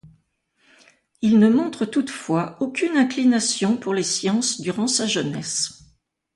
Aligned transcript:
Il 1.21 1.37
ne 1.37 1.47
montre 1.47 1.85
toutefois 1.85 2.57
aucune 2.59 2.97
inclination 2.97 3.77
pour 3.77 3.93
les 3.93 4.01
sciences 4.01 4.59
durant 4.59 4.87
sa 4.87 5.05
jeunesse. 5.05 5.83